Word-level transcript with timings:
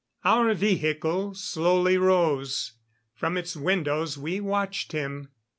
Our 0.25 0.55
vehicle 0.55 1.35
slowly 1.35 1.95
rose. 1.95 2.71
From 3.13 3.37
its 3.37 3.55
windows 3.55 4.17
we 4.17 4.39
watched 4.39 4.93
him. 4.93 5.29